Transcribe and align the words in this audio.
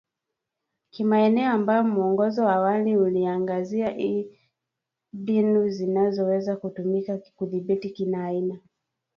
kimaeneo 0.91 1.51
ambayo 1.51 1.83
mwongozo 1.83 2.45
wa 2.45 2.53
awali 2.55 2.97
uliangazia 2.97 3.97
iii 3.99 4.39
mbinu 5.13 5.69
zinazoweza 5.69 6.55
kutumika 6.55 7.17
kudhibiti 7.35 7.89
kila 7.89 8.25
aina 8.25 8.59